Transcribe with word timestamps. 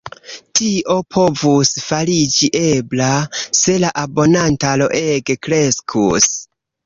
Tio 0.59 0.93
povus 1.15 1.73
fariĝi 1.89 2.49
ebla, 2.61 3.11
se 3.59 3.75
la 3.83 3.93
abonantaro 4.05 4.87
ege 5.03 5.39
kreskus. 5.49 6.33